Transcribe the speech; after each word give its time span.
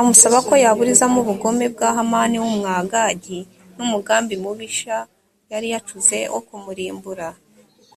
amusaba 0.00 0.36
ko 0.46 0.52
yaburizamo 0.64 1.18
ubugome 1.22 1.64
bwa 1.74 1.88
hamani 1.96 2.36
w’umwagagi 2.42 3.38
n’umugambi 3.76 4.34
mubisha 4.42 4.96
yari 5.50 5.66
yacuze 5.72 6.18
wo 6.32 6.40
kumurimbura 6.46 7.28